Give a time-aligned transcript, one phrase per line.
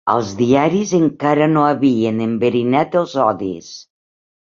[0.11, 3.69] Els diaris encara no havien enverinat els odis